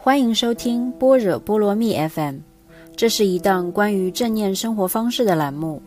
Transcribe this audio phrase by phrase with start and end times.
[0.00, 2.36] 欢迎收听般若波罗蜜 FM，
[2.94, 5.82] 这是一档关于正念生活方式的栏目。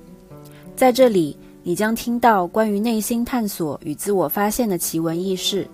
[0.76, 5.66] 在这里，你将听到关于内心探索与自我发现的奇闻异事。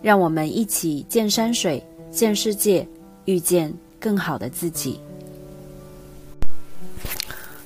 [0.00, 2.86] 让我们一起见山水、见世界，
[3.24, 5.00] 遇见更好的自己。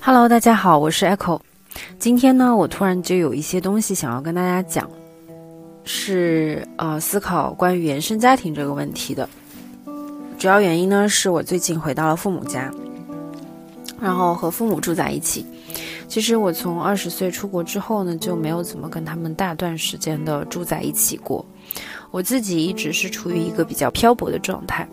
[0.01, 1.39] Hello，大家好，我是 Echo。
[1.99, 4.91] 今天呢，我突然就有一些东西想要跟大家讲，
[5.85, 9.29] 是呃思考关于原生家庭这个问题的。
[10.43, 12.69] 主要原因呢，是我最近回到了父母家，
[14.01, 15.47] 然后和父母住在一起。
[16.09, 21.47] 其实我从二十岁出国之后呢，就没有怎么跟他们大段时间的住在一起过。
[22.11, 24.85] 我自己一直是处于一个比较漂泊的状态。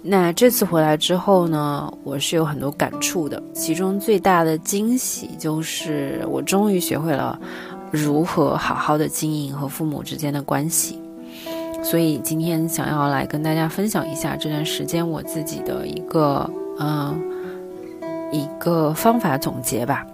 [0.00, 3.42] 那这次回来之后呢，我是有很多感触的。
[3.52, 7.36] 其中最大的惊喜就是我终于学会了
[7.90, 11.00] 如何好好的经营和父母之间的关系。
[11.84, 17.20] 所以今天想要来跟大家分享一下这段时间我自己的一个嗯
[18.32, 20.04] 一个方法总结吧。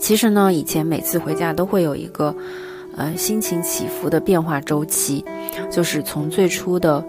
[0.00, 2.34] 其实呢，以前每次回家都会有一个。
[2.98, 5.22] 呃，心情起伏的变化周期，
[5.70, 7.04] 就是从最初的，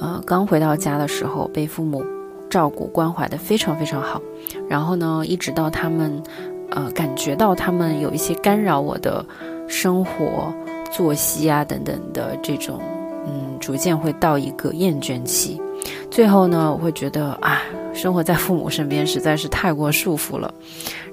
[0.00, 2.02] 呃，刚回到家的时候被父母
[2.48, 4.18] 照顾关怀的非常非常好，
[4.66, 6.22] 然后呢，一直到他们，
[6.70, 9.22] 呃，感觉到他们有一些干扰我的
[9.68, 10.50] 生活
[10.96, 12.80] 作息啊等等的这种，
[13.26, 15.60] 嗯，逐渐会到一个厌倦期，
[16.10, 17.60] 最后呢，我会觉得啊，
[17.92, 20.54] 生活在父母身边实在是太过束缚了，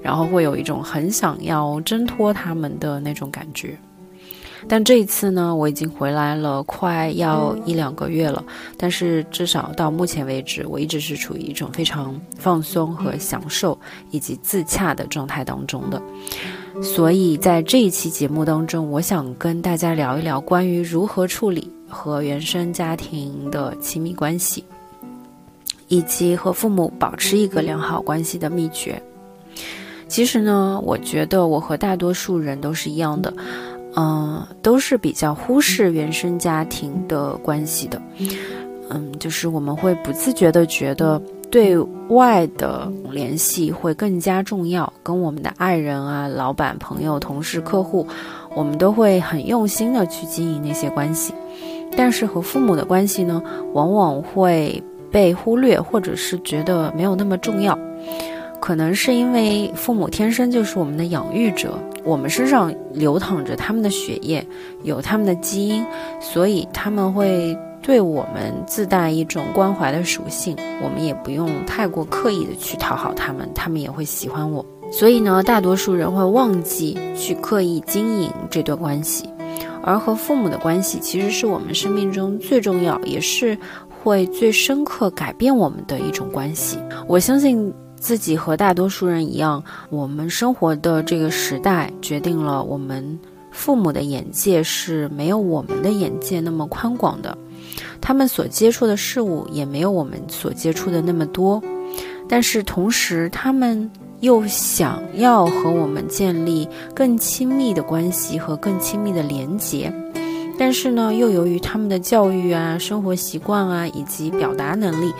[0.00, 3.76] 然后会有一种很想要挣脱他们的那种感觉。
[4.68, 8.42] 但这一次呢，我已经回来了，快要一两个月了。
[8.76, 13.78] 但是至少到目前为止，我一直是处于一种非常放松和享受
[14.10, 16.02] 以及自洽的状态当中的。
[16.82, 24.64] 所以在这一期节目当中，我想跟大家聊一聊关于如何处理和原生家庭的亲密关系，
[25.88, 29.00] 以及和父母保持一个良好关系的秘诀。
[30.08, 33.32] 其实呢，我觉得我和大多数人都是一样的。
[33.96, 38.00] 嗯，都是比较忽视原生家庭的关系的。
[38.90, 41.78] 嗯，就是我们会不自觉的觉得对
[42.08, 48.06] 外的联系会更加重要，跟我们的爱人啊、老板、朋友、同事、客户，
[48.54, 51.32] 我们都会很用心的去经营那些关系。
[51.96, 57.78] 但是和父母的关系呢，往往会被忽略，或者是觉得没有那么重要。
[58.64, 64.42] 可能是因为父母天生就是我们的养育者，我们身上流淌着他们的血液，
[64.84, 65.84] 有他们的基因，
[66.18, 70.56] 所以他们会对我们自带一种关怀的属性。
[70.82, 74.64] 我们也不用太过刻意的去讨好他们，他们也会喜欢我。
[74.90, 79.28] 所以呢，大多数人会忘记去刻意经营这段关系，
[79.82, 83.58] 而和父母的关系其实是我们生命中最重要，也是
[84.02, 86.78] 会最深刻改变我们的一种关系。
[87.06, 87.70] 我相信。
[88.04, 93.18] 自己和大多数人一样，我们生活的这个时代决定了我们
[93.50, 97.38] 父母的眼界是没有我们的眼界那么宽广的，
[98.02, 101.62] 他们所接触的事物也没有我们所接触的那么多。
[102.28, 103.90] 但是同时，他们
[104.20, 109.90] 又想要和我们建立更亲密的关系和更亲密的连结，
[110.58, 115.10] 但是呢，又由于他们的教育啊、生活习惯啊以及表达能力。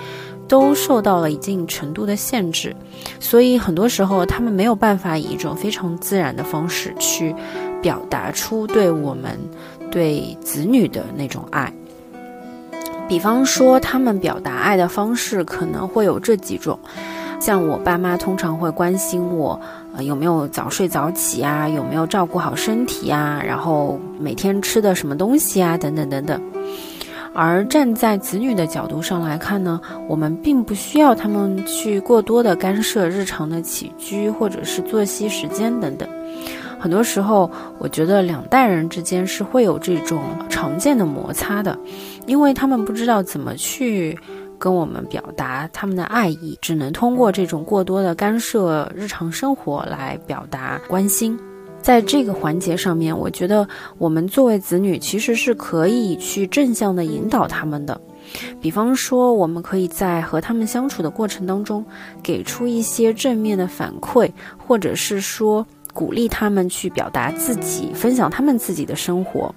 [0.48, 2.74] 都受到了一定程度的限制，
[3.18, 7.34] 所以很多时候他们没有办法以一种非常自然的方式去
[7.82, 9.38] 表达出对我们、
[9.90, 11.72] 对子女的那种爱。
[13.06, 16.78] 比方说，他们表达爱的方式可能会有这几种，
[17.38, 19.60] 像我爸妈通常会关心我，
[19.94, 26.40] 呃，有没有早睡早起啊，有没有照顾好身体啊，然后每天吃的什么东西啊，等等等等。
[27.34, 36.08] 而站在子女的角度上来看呢，我们并不需要他们去过多的干涉日常的起居或者是作息时间等等。
[36.78, 41.78] 很多时候，我觉得两代人之间是会有这种常见的摩擦的，
[42.26, 44.18] 因为他们不知道怎么去
[44.58, 51.38] 跟我们表达他们的爱意，只能通过这种过多的干涉日常生活来表达关心。
[51.84, 58.00] 在这个环节上面，我觉得我们作为子女其实是可以去正向的引导他们的。
[58.58, 61.84] 比方说，我们可以在和他们相处的过程当中，
[62.22, 69.54] 给出一些正面的反馈，或者是说鼓励他们去表达自己，分享他们自己的生活。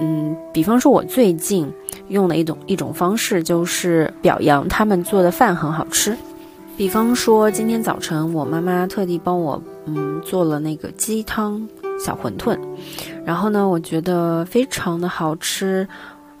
[0.00, 1.70] 嗯，比方说，我最近
[2.08, 6.16] 用的一种一种方式就是表扬他们做的饭很好吃。
[6.76, 9.62] 比方说，今天早晨我妈妈特地帮我。
[9.88, 11.64] 嗯，做了那个鸡汤
[12.04, 12.58] 小馄饨，
[13.24, 15.86] 然后呢，我觉得非常的好吃，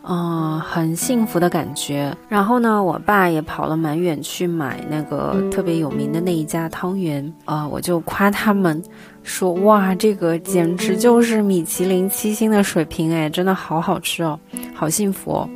[0.02, 2.12] 嗯，很幸福的感觉。
[2.28, 8.82] 然后呢，我爸也跑了蛮远去买那个特别有名的那一家汤圆啊，我就夸他们
[9.22, 14.36] 说：“哇，这个简直就是米其林七星的水平哎，真的好好吃哦，
[14.74, 15.48] 好幸福哦。”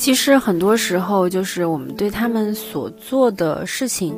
[0.00, 4.16] 其实很多时候，就是我们对他们所做的事情，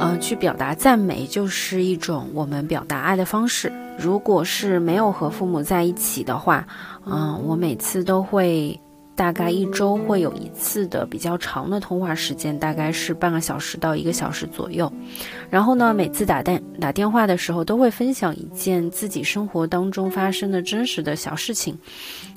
[0.00, 3.72] 呃，去表达赞美，就是一种我们表达爱的方式。
[3.96, 6.66] 如果是没有和父母在一起的话，
[7.06, 8.78] 嗯，我每次都会。
[9.16, 14.92] 大概一周会有一次的比较长的通话时间，大概是半个小时到一个小时左右。
[15.48, 21.78] 然后呢，每次打电打电话的时候，都会分享一件自己生活当中发生的真实的小事情。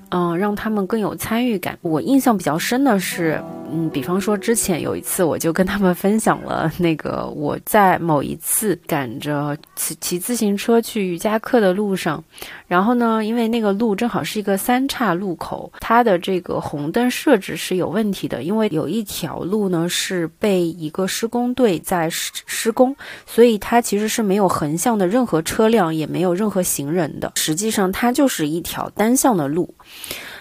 [0.09, 1.77] 嗯，让他们更有参与感。
[1.81, 12.23] 我印象比较深的是，嗯，比方说之前有一次，我就跟他们分享了那个我在某一次赶着骑骑自行车去瑜伽课的路上，
[12.67, 22.95] 然后呢，因为那个路正好是一个三岔路口，它的这个红灯设置是有问题的，因为有一条路呢是被一个施工队在施施工，
[23.25, 27.33] 所以它其实是没有横向的任何车辆，也没有任何行人的。
[27.35, 29.73] 实际上，它就是一条单向的路。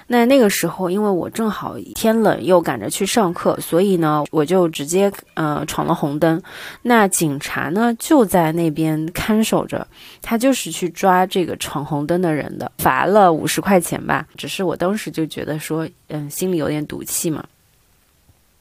[0.09, 6.41] 那那个时候，因为我正好天冷又赶着去上课，所以呢，我就直接呃闯了红灯。
[6.83, 9.85] 那警察呢就在那边看守着，
[10.23, 14.25] 他就是去抓这个闯红灯的人的，罚了五十块钱吧。
[14.37, 17.45] 只是我当时就觉得说，嗯，心里有点赌气嘛。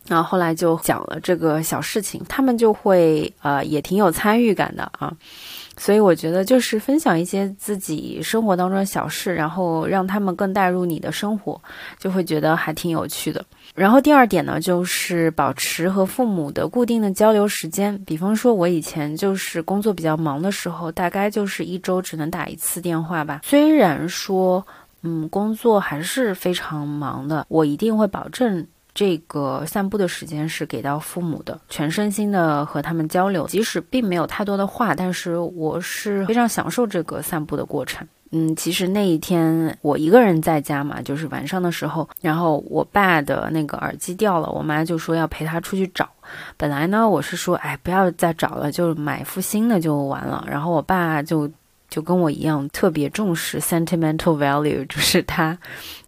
[0.07, 5.13] 然后后来就讲了这个小事情，他们就会呃也挺有参与感的啊。
[5.77, 11.59] 所以我觉得就是分享一些自己生活当中的小事，然后让他们更带入你的生活，
[11.97, 13.43] 就会觉得还挺有趣的。
[13.73, 17.97] 然后第二点呢，就是保持和父母的固定的交流时间。
[18.05, 23.41] 比方说，我以前就是工作比较忙的时候，大概就是一周只能打一次电话吧。
[23.43, 24.65] 虽然说，
[25.01, 28.65] 嗯，工作还是非常忙的，我一定会保证。
[28.95, 38.07] 这个散步的时间是给到父母的，全身心的和他们交流，即使并没有太多的话，但是我是非常享受这个散步的过程。
[38.31, 46.09] 嗯，其实那一天我一个人在家嘛，就是晚上的时候，然后我爸的那个耳机掉了，我妈就说要陪他出去找。
[46.55, 50.43] 本来呢，我是说，哎，不要再找了，就买副新的就完了。
[50.49, 51.49] 然后我爸就
[51.89, 55.57] 就跟我一样，特别重视 sentimental value，就是他。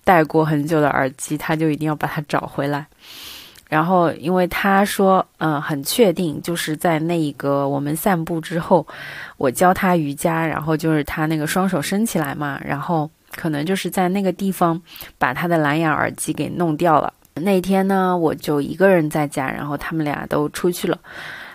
[0.08, 2.88] 戴过很久的耳机，他就一定要把它找回来。
[3.68, 8.88] 然后，因为他说，嗯，很确定，就是在那一个我们散步之后，
[9.36, 14.82] 我教他瑜伽，然后就是他那个双手伸起来嘛，然后可能就是在那个地方
[15.18, 17.12] 把他的蓝牙耳机给弄掉了。
[17.34, 20.98] 那天呢，我就一个人在家，然后他们俩都出去了。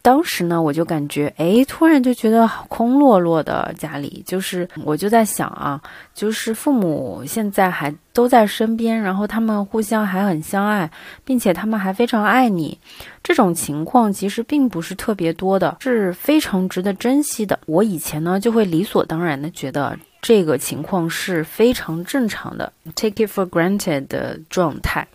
[0.02, 5.80] 当时呢，我就感觉，哎，突然就觉得空落落的家里，就是我就在想啊，
[6.12, 10.90] 就是父母现在还都在身边，然后他们互相还很相爱，
[11.24, 12.76] 并且他们还非常爱你，
[13.22, 17.56] 这种情况其实并不是特别多的，是非常值得珍惜的。
[17.66, 25.06] 我以前呢，就会理所当然的觉得这个情况是非常正常的，take it for granted 的状态。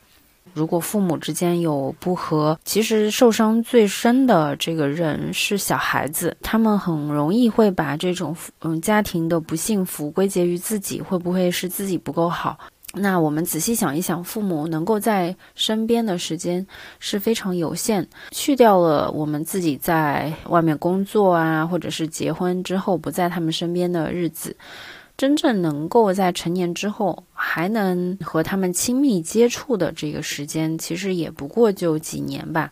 [0.58, 12.58] 如果父母之间有不和，其实受伤最深的这个人是小孩子，他们很容易会把这种嗯家庭的不幸福归结于自己，会不会是自己不够好？
[12.94, 16.66] 那我们仔细想一想，父母能够在身边的时间
[16.98, 24.56] 是非常有限，去掉了我们自己在外面工作啊，或者是结婚之后不在他们身边的日子。
[25.18, 32.72] 真正能够在成年之后还能和他们亲密接触的这个时间，其实也不过就几年吧。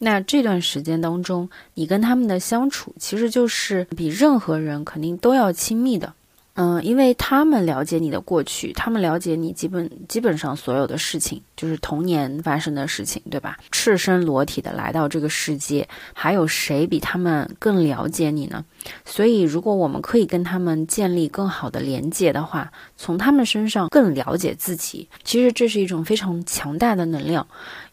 [0.00, 6.12] 那这段时间当中，你跟他们的相处，其实就是比任何人肯定都要亲密的。
[6.58, 13.58] 嗯，因为他们了解你的过去，他们了解你基本基本上所有的事情，就是童年发生的事情，对吧？
[13.70, 18.64] 赤身裸体的来到这个世界，还有谁比他们更了解你呢？
[19.04, 27.46] 所以，如果我们可以跟他们建立更好的连接的话，从他们身上更了解自己，其实这是一种非常强大的能量，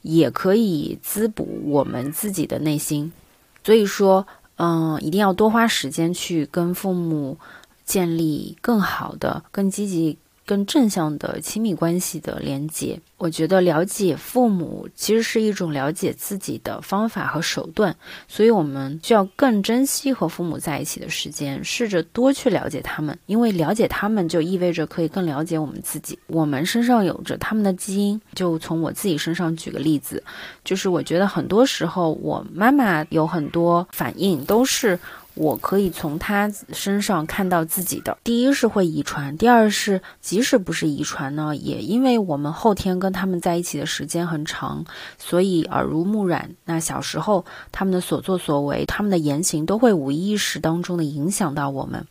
[0.03, 3.11] 也可以滋补我们自己的内心。
[3.65, 7.37] 所以说，嗯，一定要多花时间去跟父母。
[7.85, 10.17] 建立更好的、更积极。
[10.45, 17.95] 更正向的亲密关系的连接，我觉得了解父母其实是一种了解自己的方法和手段，
[18.27, 26.19] 所以我们需要更珍惜和父母在一起的时间，试着多去了解他们，因为了解他们就意味着可以更了解我们自己。
[26.27, 30.21] 我们身上有着他们的基因，就从我自己身上举个例子，
[30.65, 34.99] 就是我觉得很多时候我妈妈有很多反应都是
[35.35, 38.17] 我可以从他身上看到自己的。
[38.23, 44.85] 第一是会遗传，第二是即使不是遗传呢，也因为我们后天跟他们在一起的时间很长，
[45.17, 46.51] 所以耳濡目染。
[46.65, 52.05] 那小时候他们的所作所为，他们的言行都会无意识当中的影响到我们。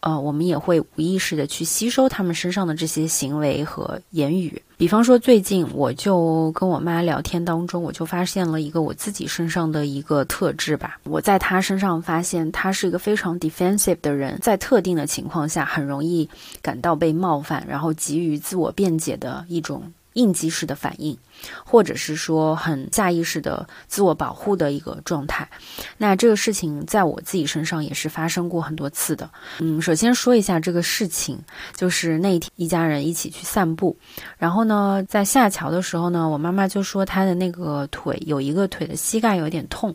[0.00, 4.62] 呃，我们也会无意识的去吸收他们身上的这些行为和言语。
[4.76, 11.00] 比方说，最近我就跟我妈聊天当中，我就发现了一个我自己身上的一个特质吧。
[11.02, 16.28] 我在她身上发现，她是一个非常 defensive 的人，在特定的情况下很容易
[16.62, 19.92] 感到被冒犯，然后急于自我辩解的一种。
[20.18, 21.16] 应激式的反应，
[21.64, 25.48] 或者是说很下意识的自我保护的一个状态。
[25.96, 29.30] 那这个事情在我自己身上也是发生过很多次的。
[29.60, 31.38] 嗯，首先说一下这个事情，
[31.76, 33.96] 就是那一天一家人一起去散步，
[34.36, 39.94] 然后呢，在下桥的时候呢，我妈妈就说她的那个腿有一个腿的膝盖有点痛，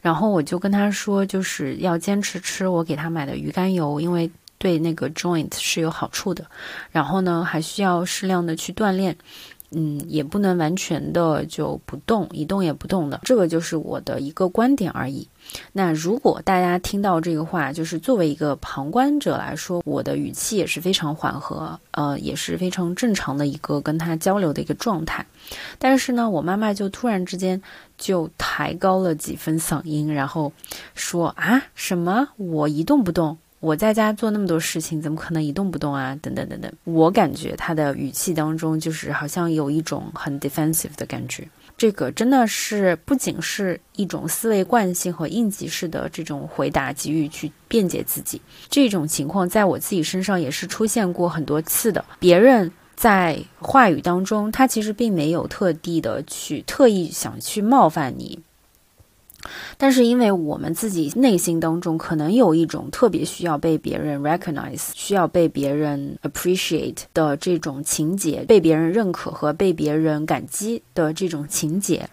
[0.00, 4.30] 然后我就跟她说，就是要坚持吃我给她买的鱼肝油，因为。
[4.60, 6.44] 对那个 joint 是有好处的，
[6.90, 9.16] 然后呢，还需要适量的去锻炼，
[9.70, 15.26] 嗯，也不能完全的就不动，一动也不动的，这个就是我的一个观点而已。
[15.72, 25.24] 那如果大家听到这个话，就是作为一个旁观者来说，我的语气也是非常缓和，呃，也是非常正常的一个跟他交流的一个状态。
[25.78, 27.60] 但是呢，我妈妈就突然之间
[27.96, 30.52] 就抬高了几分嗓音，然后
[30.94, 33.38] 说啊，什么我一动不动？
[33.60, 36.18] 我在家做那么多事情，怎么可能一动不动啊？
[36.22, 41.46] 等等等等，我感觉他的语气当中就是好像有一种很 defensive 的感觉。
[41.76, 48.40] 这个真的是不仅是一种思维惯性和应急式的这种回答，急于去辩解自己。
[48.68, 52.04] 这种情况在我自己身上也是出现过很多次的。
[52.18, 58.38] 别人在话语当中，他其实并没有特地的去特意想去冒犯你。
[59.76, 72.08] 但是，因为我们自己内心当中可能有一种特别需要被别人 recognize、需要被别人 appreciate 的这种情节，被别人认可和被别人感激的这种情节。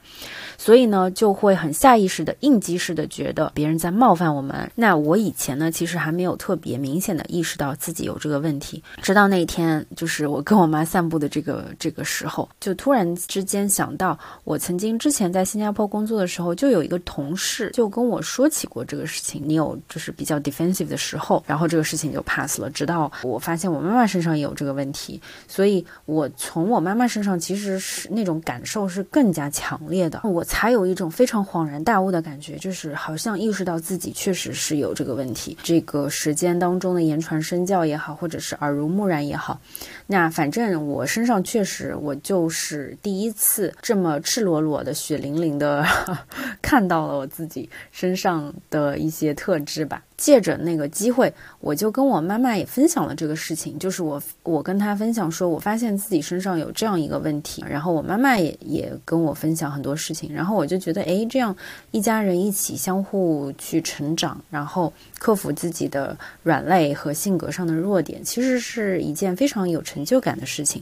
[0.57, 4.69] 所以呢，就会很下意识的、应激式的觉得别人在冒犯我们。
[4.75, 19.43] 那我以前呢，其实还没有特别明显的意识到自己有这个问题，直到那一天，就是我跟我妈散步的这个这个时候，就突然之间想到，我曾经之前在新加坡工作的时候，就有一个同事就跟我说起过这个事情。
[19.45, 22.69] 你有就是比较 defensive 的时候，然后这个事情就 pass 了。
[22.71, 30.21] 直到我发现我妈妈身上也有这个问题，所以我从我妈妈身上其实是那种感受是更加强烈的。
[30.23, 30.43] 我。
[30.47, 35.57] 才有一种非常恍然大悟的感觉，就是好像意识到自己确实是有这个问题。
[35.61, 39.59] 这个时间当中的言传身教也好，或者是耳濡目染也好，
[40.07, 45.85] 那反正我身上确实，我就是第一次这么赤裸裸的、血淋淋的
[46.63, 50.01] 看到了我自己身上的一些特质吧。
[50.17, 61.55] 借着那个机会，我就跟我妈妈也分享了这个事情，就是我我跟她分享说，我发现自己身上有这样一个问题，然后我妈妈也也跟我分享很多事情，然后我就觉得，哎，这样
[61.91, 70.81] 一家人一起相互去成长，然后克服自己的软肋和性格上的弱点，其实是一件非常有成就感的事情。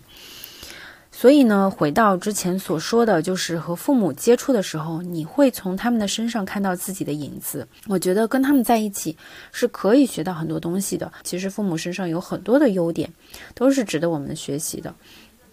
[1.18, 7.66] 所以呢，回到之前所说的，就是和父母接触的时候，你会从他们的身上看到自己的影子。
[7.88, 9.16] 我觉得跟他们在一起
[9.54, 11.10] 是可以学到很多东西的。
[11.24, 13.10] 其实父母身上有很多的优点，
[13.54, 14.94] 都是值得我们学习的。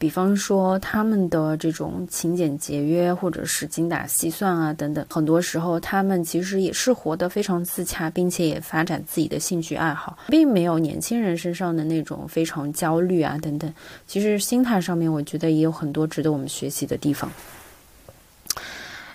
[0.02, 13.73] 比方说他们的这种勤俭节约，或者是精打细算啊等等，很多时候他们其实也是活得非常自洽，并且也发展自己的兴趣爱好，并没有年轻人身上的那种非常焦虑啊等等。
[14.09, 17.30] 其实心态上面，我觉得也有很多值得我们学习的地方。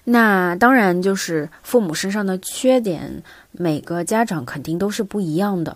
[0.06, 5.76] 那当然就是父母身上的缺点，每个家长肯定都是不一样的。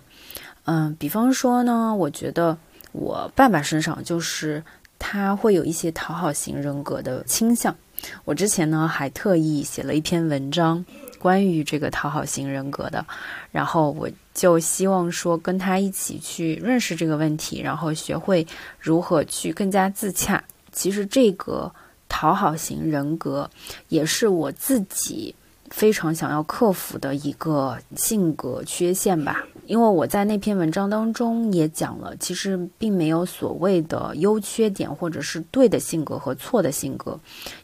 [0.63, 2.58] 嗯，比方说呢，我觉得
[2.94, 4.63] 我爸爸身上就是。
[5.03, 7.75] 他会有一些讨好型人格的倾向。
[8.24, 10.84] 我之前呢还特意写了一篇文章
[11.20, 13.03] 关于这个讨好型人格的，
[13.51, 18.46] 然后我就希望说跟他一起去认识这个问题，然后学会
[18.79, 20.43] 如何去更加自洽。
[20.72, 21.72] 其实这个
[22.08, 23.50] 讨好型人格
[23.89, 25.34] 也是我自己
[25.70, 29.43] 非常想要克服的一个性格缺陷吧。
[29.72, 37.18] 因为我在那篇文章当中也讲了，其实并没有所谓的优缺点，或者是对的性格和错的性格。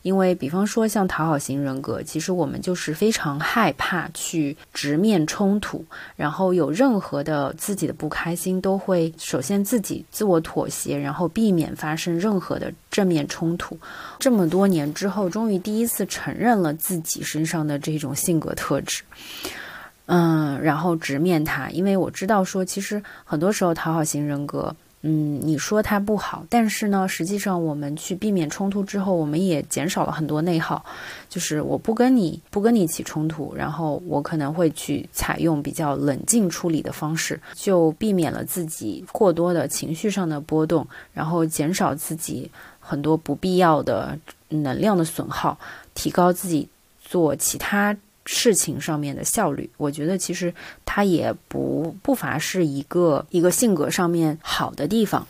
[0.03, 5.83] 因为，比方说像讨好型人格，其实我们就是非常害怕去直面冲突，
[6.15, 13.77] 然后有任何的自己的不开心，都会首先自己自我妥协，然后避免发生任何的正面冲突。
[14.17, 19.03] 这么多年之后，终于第一次承认了自己身上的这种性格特质。
[20.07, 24.75] 嗯，然后直面它，因为我知道说，其实很多时候讨好型人格。
[25.03, 30.83] 嗯，你说它不好，但是呢，实际上我们去避免冲突之后，我们也减少了很多内耗。
[31.29, 42.49] 就是我不跟你不跟你起冲突，然后我可能会去采用比较冷静处理的方式，就避免了自己过多的情绪上的波动，然后减少自己
[42.79, 44.17] 很多不必要的
[44.49, 45.57] 能量的损耗，
[45.93, 46.67] 提高自己
[46.99, 47.95] 做其他。
[48.27, 50.53] 事情上面的效率，我觉得其实
[50.85, 55.25] 它也不不乏是一个一个性格上面好的地方，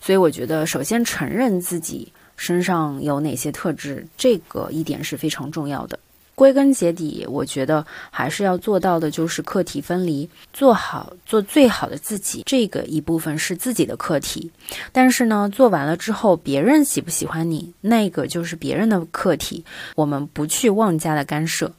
[0.00, 5.98] 所以我觉得首先承认自己身上有哪些特质，这个一点是非常重要的。
[6.34, 14.50] 归根结底，我觉得还是要做到的就是课题分离，做好做最好的自己，这个一部分是自己的课题，
[14.92, 19.62] 但是呢，做完了之后，别人喜不喜欢你，那个就是别人的课题，
[19.94, 21.70] 我们不去妄加的干涉。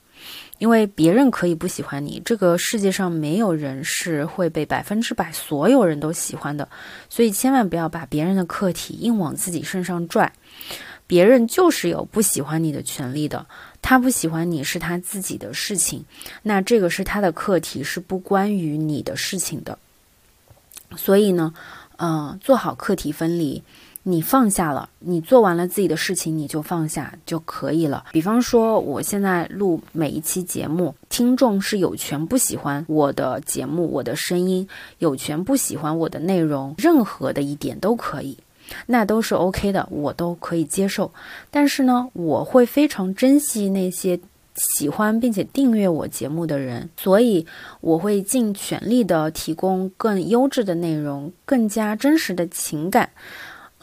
[0.63, 6.65] 因为别人可以不喜欢你，这个世界上没有人是会被百分之百所有人都喜欢的，
[7.09, 10.31] 所以千万不要把别人的课题硬往自己身上拽。
[11.05, 13.45] 别人就是有不喜欢你的权利的，
[13.81, 16.05] 他不喜欢你是他自己的事情，
[16.43, 19.77] 那这个是他的课题，是不关于你的事情的。
[20.95, 21.53] 所以呢，
[21.97, 23.61] 嗯，做好课题分离。
[24.05, 28.03] 你放下了，你做完了自己的事情，你就放下就可以了。
[28.11, 34.67] 比方说，我现在录每一期节目，听众是有权不喜欢我的节目、我的声音，
[34.99, 38.37] 有权不喜欢我的内容，任何的一点都可以，
[38.87, 41.09] 那都是 OK 的，我都可以接受。
[41.49, 44.19] 但是呢，我会非常珍惜那些
[44.55, 47.45] 喜欢并且订阅我节目的人，所以
[47.79, 53.09] 我会尽全力的提供更优质的内容，更加真实的情感。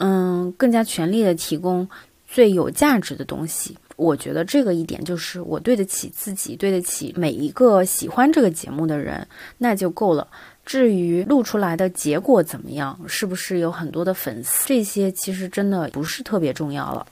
[0.03, 1.87] 嗯，更加全力的提供
[2.27, 9.27] 最有价值的东西，我觉得这个一点就是我对得起自己，对得起每一个喜欢这个节目的人，
[9.59, 10.27] 那就够了。
[10.65, 17.05] 至于录出来的结果怎么样，是不是有很多的粉丝，这些其实真的不是特别重要了。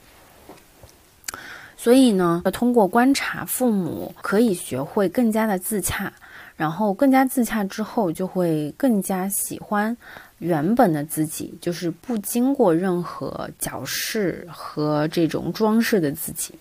[1.76, 6.12] 所以呢，通过观察父母，可以学会更加的自洽，
[6.56, 9.96] 然后更加自洽之后，就会更加喜欢。
[10.40, 16.52] 原本的自己就是不经过任何矫饰和这种装饰的自己。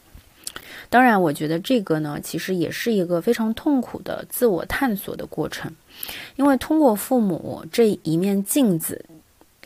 [0.89, 5.69] 当然，我觉得这个呢，其实也是一个非常痛苦的自我探索的过程，
[6.35, 9.03] 因为通过父母这一面镜子。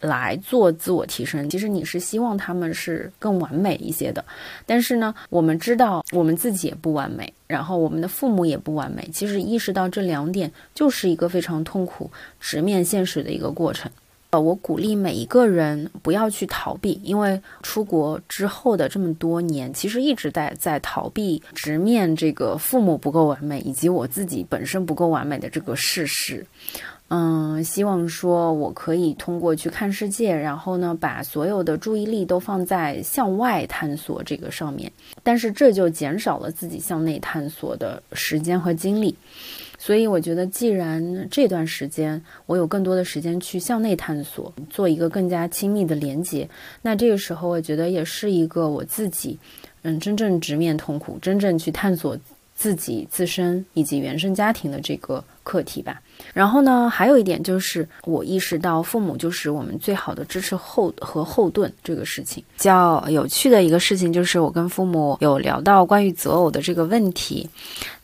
[0.04, 4.26] 来做自我提升，其实你是希望他们是更完美一些的，
[4.66, 9.10] 但是呢，我们知道我们自己也不完美，然后我们的父母也不完美。
[9.14, 13.90] 其实意识到这两点，就是一个非常痛苦、直面现实的一个过程。
[14.34, 26.44] 呃，我鼓励每一个人不要去逃避，因为出国之后的这么多年，其实一直在在逃避直面这个父母不够完美，以及我自己本身不够完美的这个事实。
[27.10, 34.92] 嗯，希望说我可以通过去看世界，然后呢，把所有的注意力都放在向外探索这个上面，
[35.22, 39.16] 但是这就减少了自己向内探索的时间和精力。
[39.86, 46.48] 所以我觉得，既然这段时间我有更多的时间去向内探索，做一个更加亲密的连接，
[46.82, 49.38] 那这个时候我觉得也是一个我自己，
[49.82, 52.18] 嗯，真正直面痛苦，真正去探索
[52.56, 56.02] 自己自身以及原生家庭的这个课题吧。
[56.34, 62.44] 然后呢，还有一点就是，我意识到父母就是我们最好的支持后和后盾这个事情。
[62.58, 67.50] 比较有趣的一个事情就是，我跟父母有聊到关于择偶的这个问题。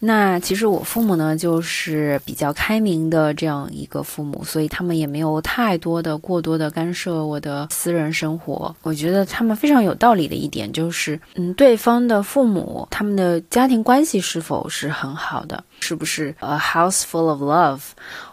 [0.01, 8.73] 那其实我父母呢，就是比较开明的这样一个父母，所以他们也没有太多的过多的干涉我的私人生活。
[8.82, 15.63] 我觉得他们非常有道理的一点就是，嗯，对方的父母他们的家庭关系是否是很好的。
[15.82, 17.79] 是不是 a house full of love？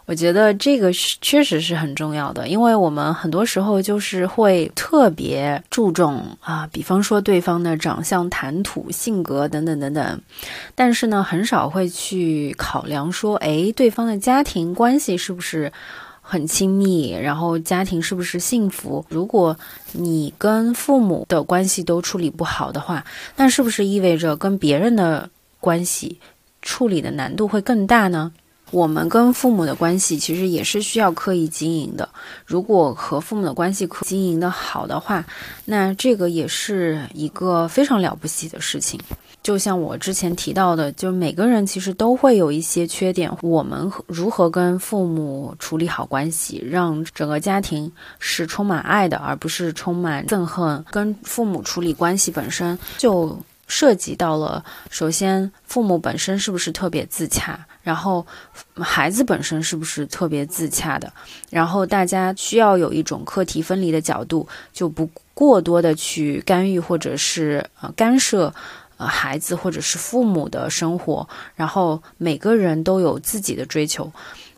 [0.04, 10.20] 我觉得这个确实是很重要的，因为我们很多时候就是会特别注重啊，比方说对方的长相、谈吐、性格等等等等，
[10.74, 15.72] 但是呢，很少会去考量说，哎，对方的家庭关系是不是
[16.22, 19.04] 很亲密，然后家庭是不是幸福？
[19.08, 19.56] 如果
[19.92, 23.04] 你跟父母的关系都处理不好的话，
[23.36, 26.20] 那是不是意味着跟别人的关系？
[26.62, 28.32] 处理的难度会更大呢。
[28.72, 32.08] 我们跟父母的关系其实也是需要刻意经营的。
[32.44, 35.24] 如果和父母的关系可经营的好的话，
[35.64, 38.98] 那这个也是一个非常了不起的事情。
[39.42, 43.30] 就像我之前提到的，就每个人其实都会有一些缺点。
[43.42, 50.84] 我们如何跟父母处理好关系，让整个家庭是充满爱的，而不是充满憎恨？
[50.90, 53.38] 跟父母处理关系本身就。
[53.68, 58.26] 涉及到了，首先父母本身是不是特别自洽，然后
[58.74, 61.12] 孩子本身是不是特别自洽的，
[61.50, 68.52] 然后大家需要有一种课题分离的角度，就不过多的去干预或者是呃干涉
[68.96, 74.10] 呃孩子或者是父母的生活，然后每个人都有自己的追求，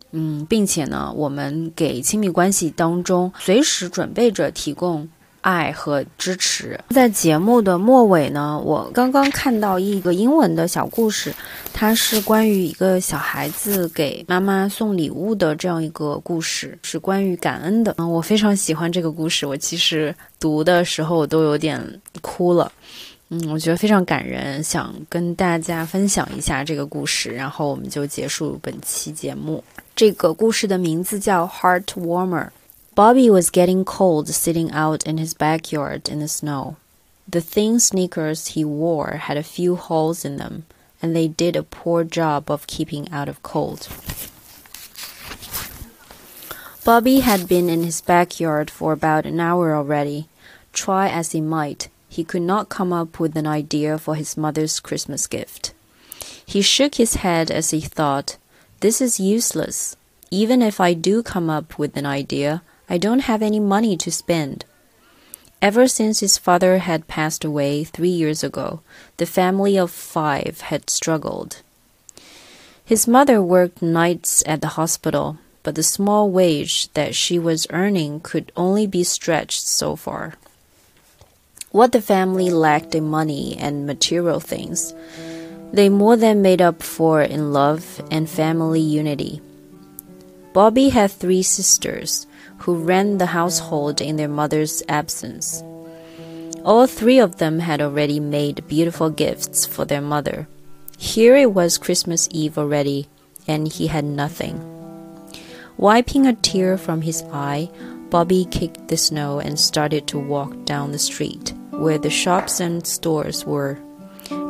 [0.09, 5.07] 嗯，并且呢，我们给亲密关系当中随时准备着提供。
[5.41, 6.79] 爱和支持。
[6.89, 11.33] 在节目的末尾呢，我刚刚看到一个英文的小故事，
[11.73, 17.95] 它是关于一个小孩子给妈妈送礼物的这样一个故事，是关于感恩的。
[17.97, 21.81] 嗯，我非常喜欢这个故事，我其实读的时候我都有点
[22.21, 22.71] 哭了。
[23.31, 29.63] 嗯，我觉得非常感人，想跟大家分享一下这个故事，然后我们就结束本期节目。
[29.95, 32.45] 这个故事的名字叫《Heart Warmer》。
[32.99, 36.75] Bobby was getting cold sitting out in his backyard in the snow.
[37.29, 40.65] The thin sneakers he wore had a few holes in them,
[41.01, 43.87] and they did a poor job of keeping out of cold.
[46.83, 50.27] Bobby had been in his backyard for about an hour already.
[50.73, 54.81] Try as he might, he could not come up with an idea for his mother's
[54.81, 55.71] Christmas gift.
[56.45, 58.35] He shook his head as he thought,
[58.81, 59.95] This is useless.
[60.31, 64.11] Even if I do come up with an idea, I don't have any money to
[64.11, 64.65] spend.
[65.61, 68.81] Ever since his father had passed away three years ago,
[69.17, 71.61] the family of five had struggled.
[72.83, 78.21] His mother worked nights at the hospital, but the small wage that she was earning
[78.21, 80.33] could only be stretched so far.
[81.71, 84.95] What the family lacked in money and material things,
[85.71, 89.41] they more than made up for in love and family unity.
[90.53, 92.25] Bobby had three sisters
[92.59, 95.63] who ran the household in their mother's absence.
[96.63, 100.47] All three of them had already made beautiful gifts for their mother.
[100.97, 103.07] Here it was Christmas Eve already,
[103.47, 104.59] and he had nothing.
[105.77, 107.69] Wiping a tear from his eye,
[108.09, 112.85] Bobby kicked the snow and started to walk down the street, where the shops and
[112.85, 113.79] stores were.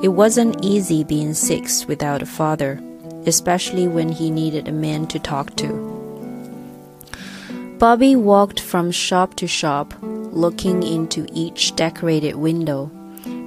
[0.01, 2.81] It wasn't easy being six without a father,
[3.27, 5.88] especially when he needed a man to talk to.
[7.79, 12.91] Bobby walked from shop to shop, looking into each decorated window.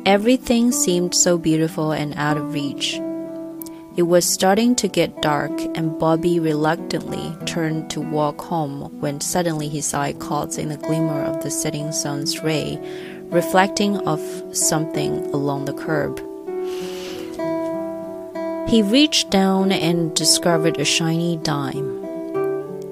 [0.07, 2.99] Everything seemed so beautiful and out of reach.
[3.95, 9.69] It was starting to get dark, and Bobby reluctantly turned to walk home when suddenly
[9.69, 12.79] his eye caught in the glimmer of the setting sun's ray,
[13.27, 16.17] reflecting off something along the curb.
[18.67, 22.02] He reached down and discovered a shiny dime.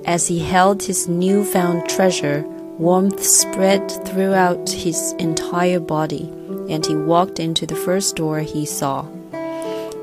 [0.05, 2.45] As he held his newfound treasure,
[2.79, 6.29] warmth spread throughout his entire body,
[6.69, 9.07] and he walked into the first door he saw.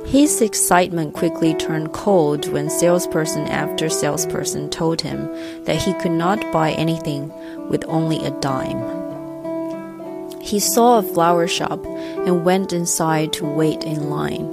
[0.05, 5.27] His excitement quickly turned cold when salesperson after salesperson told him
[5.65, 7.29] that he could not buy anything
[7.69, 8.79] with only a dime.
[10.39, 14.45] He saw a flower shop and went inside to wait in line.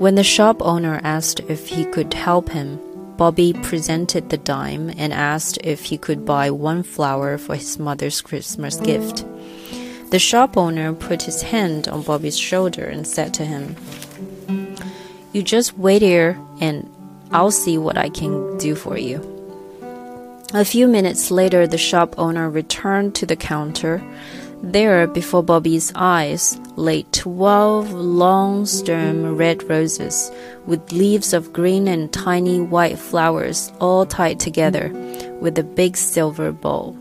[0.00, 2.80] When the shop owner asked if he could help him,
[3.16, 8.20] Bobby presented the dime and asked if he could buy one flower for his mother's
[8.20, 9.24] Christmas gift.
[10.10, 13.76] The shop owner put his hand on Bobby's shoulder and said to him,
[15.32, 16.90] You just wait here and
[17.30, 19.30] I'll see what I can do for you.
[20.52, 24.00] A few minutes later, the shop owner returned to the counter.
[24.72, 30.32] There, before Bobby's eyes, lay twelve long stem red roses
[30.66, 34.90] with leaves of green and tiny white flowers all tied together
[35.40, 36.96] with a big silver bow.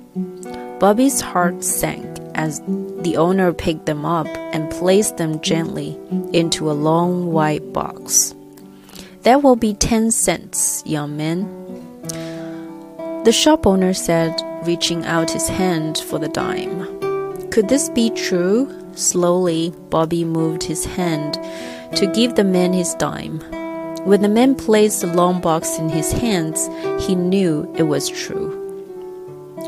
[0.80, 2.62] Bobby's heart sank as
[3.02, 5.98] the owner picked them up and placed them gently
[6.32, 8.36] into a long white box.
[9.24, 11.48] That will be ten cents, young man.
[13.24, 16.93] The shop owner said, reaching out his hand for the dime.
[17.54, 18.68] Could this be true?
[18.96, 21.36] Slowly, Bobby moved his hand
[21.96, 23.42] to give the man his dime.
[24.08, 26.68] When the man placed the long box in his hands,
[27.06, 28.50] he knew it was true.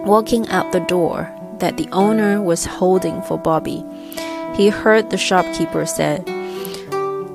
[0.03, 3.83] Walking out the door that the owner was holding for Bobby,
[4.55, 6.23] he heard the shopkeeper say,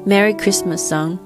[0.05, 1.21] Merry Christmas, son.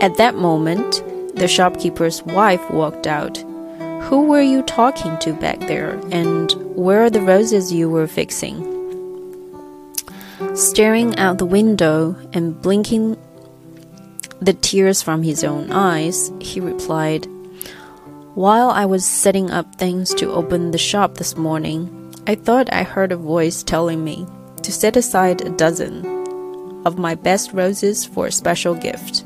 [0.00, 1.00] At that moment,
[1.36, 3.45] the shopkeeper's wife walked out.
[4.06, 8.62] Who were you talking to back there, and where are the roses you were fixing?
[10.54, 13.16] Staring out the window and blinking
[14.40, 17.26] the tears from his own eyes, he replied,
[18.34, 22.84] While I was setting up things to open the shop this morning, I thought I
[22.84, 24.24] heard a voice telling me
[24.62, 26.06] to set aside a dozen
[26.86, 29.24] of my best roses for a special gift.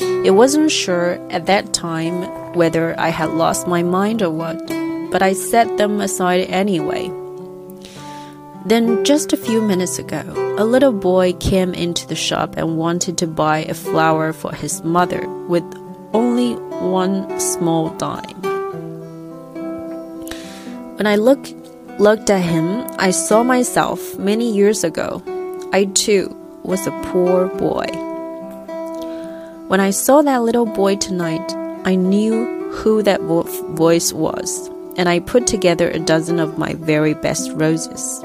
[0.00, 4.58] It wasn't sure at that time whether I had lost my mind or what,
[5.10, 7.10] but I set them aside anyway.
[8.66, 10.22] Then, just a few minutes ago,
[10.58, 14.82] a little boy came into the shop and wanted to buy a flower for his
[14.84, 15.64] mother with
[16.12, 18.42] only one small dime.
[20.96, 21.48] When I look,
[21.98, 25.22] looked at him, I saw myself many years ago.
[25.72, 27.86] I too was a poor boy.
[29.68, 33.42] When I saw that little boy tonight, I knew who that vo
[33.74, 38.20] voice was, and I put together a dozen of my very best roses.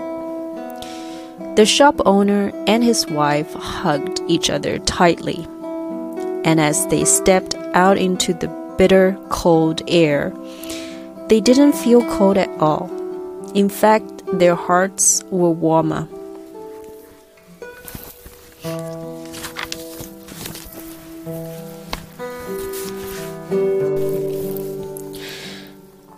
[1.56, 5.48] The shop owner and his wife hugged each other tightly,
[6.44, 10.34] and as they stepped out into the bitter cold air,
[11.30, 12.92] they didn't feel cold at all.
[13.54, 16.10] In fact, their hearts were warmer.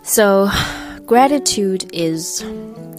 [0.08, 0.50] So,
[1.04, 2.42] gratitude is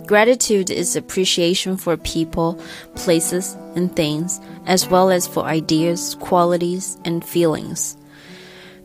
[0.06, 2.62] gratitude is appreciation for people,
[2.93, 7.98] places, and things, as well as for ideas, qualities, and feelings.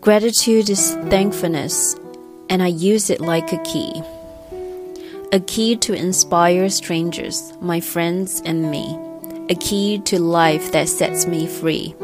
[0.01, 1.97] Gratitude is thankfulness,
[2.49, 4.03] and I use it like a key.
[5.31, 8.99] A key to inspire strangers, my friends, and me.
[9.51, 11.95] A key to life that sets me free.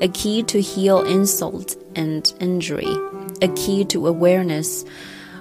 [0.00, 2.96] A key to heal insult and injury.
[3.42, 4.86] A key to awareness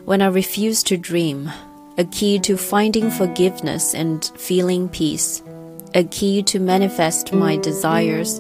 [0.08, 1.52] when I refuse to dream,
[1.98, 5.44] a key to finding forgiveness and feeling peace,
[5.94, 8.40] a key to manifest my desires,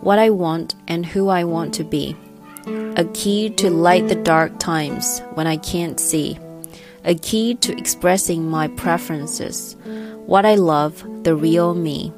[0.00, 2.14] what I want, and who I want to be,
[2.94, 6.38] a key to light the dark times when I can't see,
[7.04, 9.74] a key to expressing my preferences,
[10.26, 12.12] what I love, the real me,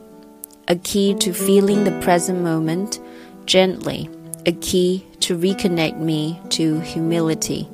[0.68, 3.00] a key to feeling the present moment
[3.46, 4.10] gently,
[4.44, 7.66] a key to reconnect me to humility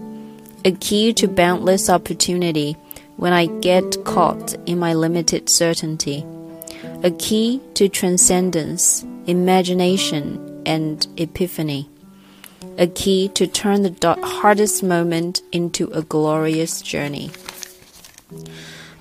[0.67, 2.77] a key to boundless opportunity
[3.15, 6.27] when I get caught in my limited certainty,
[7.05, 11.89] a key to transcendence, imagination, and epiphany,
[12.79, 17.31] a key to turn the hardest moment into a glorious journey,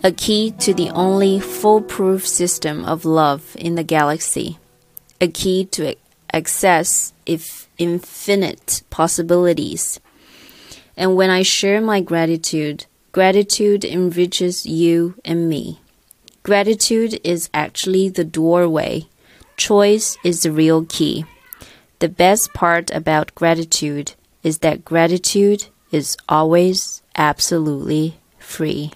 [0.03, 4.59] a key to the only foolproof system of love in the galaxy,
[5.19, 5.95] a key to
[6.31, 9.99] access if infinite possibilities
[10.97, 15.79] and when I share my gratitude, gratitude enriches you and me.
[16.43, 19.07] Gratitude is actually the doorway.
[19.57, 21.25] Choice is the real key.
[21.99, 28.91] The best part about gratitude is that gratitude is always absolutely free.